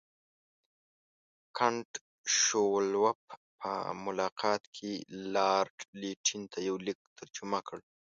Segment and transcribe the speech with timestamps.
[1.57, 1.91] کنټ
[2.39, 3.19] شووالوف
[3.59, 3.69] په
[4.05, 4.91] ملاقات کې
[5.35, 7.79] لارډ لیټن ته یو لیک ترجمه کړ.